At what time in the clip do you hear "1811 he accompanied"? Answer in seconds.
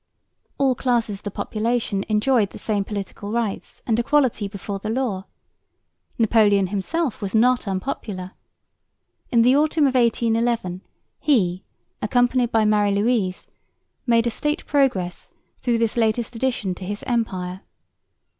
9.93-12.51